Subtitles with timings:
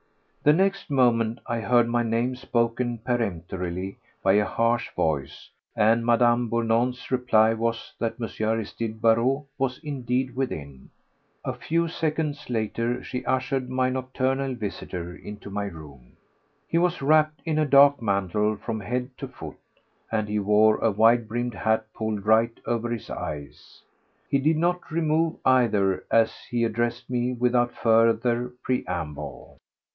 [0.41, 6.49] The next moment I heard my name spoken peremptorily by a harsh voice, and Mme.
[6.49, 7.53] Bournon's reply
[7.99, 8.27] that M.
[8.47, 10.89] Aristide Barrot was indeed within.
[11.45, 16.13] A few seconds later she ushered my nocturnal visitor into my room.
[16.67, 19.57] He was wrapped in a dark mantle from head to foot,
[20.11, 23.83] and he wore a wide brimmed hat pulled right over his eyes.
[24.27, 29.59] He did not remove either as he addressed me without further preamble.